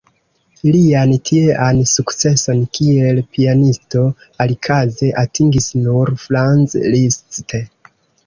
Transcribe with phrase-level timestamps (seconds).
[0.75, 4.01] Lian tiean sukceson kiel pianisto
[4.45, 7.41] alikaze atingis nur Franz Liszt.